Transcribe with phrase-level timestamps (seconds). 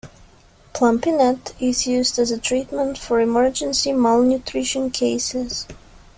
[0.73, 5.67] Plumpy'Nut is used as a treatment for emergency malnutrition cases.